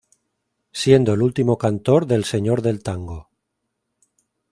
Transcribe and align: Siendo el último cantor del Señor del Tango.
Siendo 0.71 1.13
el 1.13 1.21
último 1.21 1.59
cantor 1.59 2.07
del 2.07 2.25
Señor 2.25 2.63
del 2.63 2.81
Tango. 2.81 3.29